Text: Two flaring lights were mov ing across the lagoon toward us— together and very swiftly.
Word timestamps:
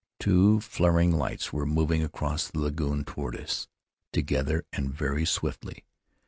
Two 0.19 0.59
flaring 0.61 1.11
lights 1.11 1.53
were 1.53 1.63
mov 1.67 1.91
ing 1.93 2.01
across 2.01 2.47
the 2.47 2.57
lagoon 2.59 3.03
toward 3.05 3.35
us— 3.35 3.67
together 4.11 4.65
and 4.73 4.91
very 4.91 5.25
swiftly. 5.25 5.85